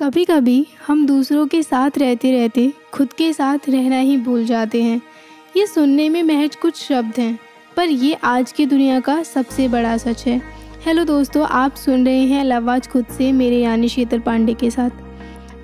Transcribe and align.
कभी 0.00 0.24
कभी 0.24 0.66
हम 0.86 1.04
दूसरों 1.06 1.46
के 1.46 1.62
साथ 1.62 1.98
रहते 1.98 2.30
रहते 2.32 2.72
खुद 2.92 3.12
के 3.12 3.32
साथ 3.32 3.68
रहना 3.68 3.98
ही 3.98 4.16
भूल 4.16 4.44
जाते 4.44 4.82
हैं। 4.82 5.00
ये 5.56 5.66
सुनने 5.66 6.08
में 6.08 6.22
महज 6.22 6.54
कुछ 6.56 6.76
शब्द 6.76 7.18
हैं, 7.18 7.38
पर 7.76 7.88
ये 7.88 8.12
आज 8.14 8.52
की 8.52 8.66
दुनिया 8.66 9.00
का 9.00 9.22
सबसे 9.22 9.66
बड़ा 9.68 9.96
सच 9.96 10.26
है। 10.26 10.40
हेलो 10.84 11.04
दोस्तों, 11.04 11.46
आप 11.46 11.74
सुन 11.74 12.06
रहे 12.06 12.22
हैं 12.22 12.44
लवाज 12.44 12.88
खुद 12.88 13.06
से, 13.08 13.30
मेरे 13.32 13.56
यानी 13.56 13.88
शीतल 13.88 14.18
पांडे 14.18 14.54
के 14.54 14.70
साथ। 14.70 14.90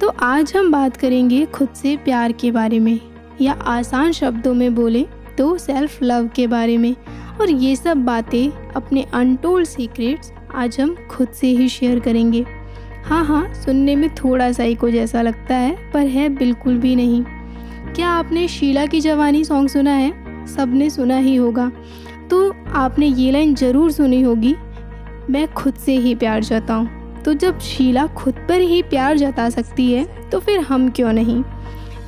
तो 0.00 0.09
आज 0.09 0.53
हम 0.57 0.71
बात 0.73 0.96
करेंगे 0.96 1.45
खुद 1.46 1.68
से 1.75 1.96
प्यार 1.96 2.32
के 2.32 2.50
बारे 2.50 2.79
में, 2.79 2.98
या 3.41 3.53
आसान 3.53 4.12
शब्दों 4.12 4.55
में 4.55 4.75
बोले 4.75 5.07
तो 5.39 5.57
सेल्फ 5.59 6.03
लव 6.03 6.29
के 6.37 6.46
बारे 6.46 6.77
में। 6.79 6.95
और 7.41 7.50
ये 7.50 7.75
सब 7.77 8.05
बातें, 8.05 8.73
अपने 8.73 9.07
अनटोल्ड 9.14 9.66
सीक्रेट्स 9.66 10.32
आज 10.55 10.80
हम 10.80 10.95
खुद 11.11 11.29
से 11.30 11.46
ही 11.48 11.68
शेयर 11.68 12.00
करेंगे। 12.00 12.45
हाँ 13.07 13.25
हाँ 13.25 13.52
सुनने 13.54 13.94
में 13.96 14.08
थोड़ा 14.14 14.50
सा 14.53 14.64
इको 14.64 14.89
जैसा 14.90 15.21
लगता 15.22 15.54
है, 15.54 15.76
पर 15.93 16.07
है 16.07 16.29
बिल्कुल 16.29 16.79
भी 16.79 16.94
नहीं। 16.96 17.22
क्या 17.94 18.08
आपने 18.08 18.46
शीला 18.49 18.86
की 18.86 19.00
जवानी 19.00 19.44
सॉन्ग 19.44 19.68
सुना 19.68 19.90
है? 19.90 20.46
सबने 20.46 20.89
सुना 20.90 21.16
ही 21.16 21.35
होगा। 21.36 21.71
तो 22.30 22.50
आपने 22.75 23.07
ये 23.07 23.30
लाइन 23.30 23.54
ज़रूर 23.54 23.90
सुनी 23.93 24.21
होगी। 24.22 24.54
मैं 25.30 25.46
खुद 25.49 25.75
से 25.75 25.96
ही 25.96 26.14
प्यार 26.14 26.43
जाता 26.43 26.75
हूँ। 26.75 27.22
तो 27.22 27.35
जब 27.35 27.58
शीला 27.58 28.07
खुद 28.07 28.35
पर 28.49 28.61
ही 28.61 28.82
प्यार 28.82 29.16
जता 29.18 29.49
सकती 29.50 29.93
है 29.93 30.04
तो 30.30 30.41
फिर 30.41 30.61
हम 30.61 30.88
क्यों 30.91 31.13
नहीं? 31.13 31.43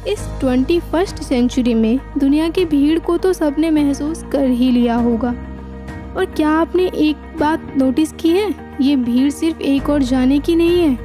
इस 0.09 0.29
ट्वेंटी 0.41 0.81
फ़र्स्ट 0.83 1.23
सेंचुरी 1.23 1.75
में 1.75 1.99
दुनिया 2.19 2.49
की 2.49 2.65
भीड़ 2.65 2.99
को 2.99 3.17
तो 3.17 3.33
सबने 3.33 3.71
महसूस 3.71 4.25
कर 4.33 4.49
ही 4.49 4.71
लिया 4.71 4.97
होगा। 4.97 5.35
और 6.17 6.25
क्या 6.27 6.51
आपने 6.51 6.87
एक 6.87 7.17
बात 7.41 7.68
नोटिस 7.77 8.13
की 8.13 8.29
है? 8.29 8.55
ये 8.81 8.97
भीड़ 8.97 9.31
सिर्फ़ 9.31 9.61
एक 9.61 9.89
और 9.91 10.03
जाने 10.03 10.39
की 10.39 10.57
नहीं 10.57 10.81
है, 10.81 10.99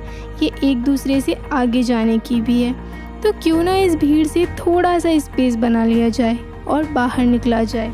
ये 0.44 0.52
एक 0.64 0.84
दूसरे 0.84 1.22
से 1.22 1.34
आगे 1.54 1.84
जाने 1.84 2.18
की 2.18 2.42
भी 2.42 2.62
है। 2.64 2.74
तो 3.22 3.32
क्यों 3.32 3.64
ना 3.64 3.76
इस 3.76 3.96
भीड़ 3.96 4.28
से 4.28 4.46
थोड़ा 4.46 5.00
सा 5.00 5.18
स्पेस 5.20 5.56
बना 5.56 5.86
लिया 5.86 6.10
जाए 6.10 6.40
और 6.68 6.86
बाहर 6.86 7.26
निकला 7.26 7.64
जाए? 7.64 7.92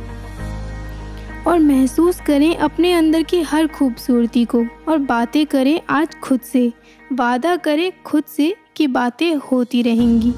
और 1.47 1.59
महसूस 1.59 2.19
करें 2.21 2.55
अपने 2.55 2.93
अंदर 2.93 3.23
की 3.23 3.41
हर 3.41 3.67
खूबसूरती 3.67 4.45
को 4.45 4.65
और 4.89 4.97
बातें 4.97 5.45
करें 5.45 5.79
आज 5.89 6.15
खुद 6.15 6.39
से। 6.39 6.71
वादा 7.13 7.55
करें 7.55 7.91
खुद 8.05 8.23
से 8.23 8.55
कि 8.75 8.87
बातें 8.87 9.35
होती 9.35 9.81
रहेंगी 9.81 10.33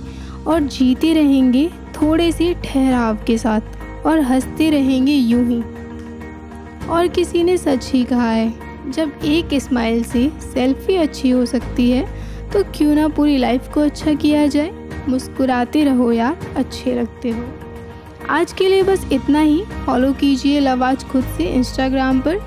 और 0.48 0.62
जीते 0.62 1.14
रहेंगे 1.14 1.70
थोड़े 1.96 2.32
से 2.32 2.54
ठहराव 2.66 3.18
के 3.28 3.38
साथ 3.38 4.06
और 4.06 4.20
हँसते 4.20 4.70
रहेंगे 4.70 5.14
यूँ 5.14 5.48
ही। 5.48 5.62
और 6.92 7.08
किसी 7.08 7.44
ने 7.44 7.58
सच 7.58 7.90
ही 7.92 8.04
कहा 8.04 8.30
है। 8.32 8.92
जब 8.92 9.12
एक 9.26 9.54
स्माइल 9.54 10.04
से 10.04 10.32
सेल्फी 10.44 10.96
अच्छी 10.96 11.30
हो 11.30 11.46
सकती 11.46 11.90
है 11.92 12.06
तो 12.52 12.64
क्यों 12.76 12.96
ना 12.96 13.08
पूरी 13.08 13.38
लाइफ 13.38 13.68
को 13.74 13.82
अच्छा 13.82 14.14
किया 14.14 14.46
जाए, 14.48 14.72
मुस्कुराते 15.10 15.84
रहो 15.84 16.12
यार 16.12 16.54
अच्छे 16.56 16.96
लगते 16.96 17.30
हो। 17.30 17.44
आज 18.30 18.54
के 18.54 18.68
लिए 18.70 18.84
बस 18.84 19.08
इतना 19.12 19.40
ही। 19.40 19.64
फॉलो 19.86 20.12
कीजिए 20.14 20.60
लवाज 20.60 21.04
खुद 21.04 21.24
से 21.38 21.44
इंस्टाग्राम 21.46 22.20
पर। 22.20 22.38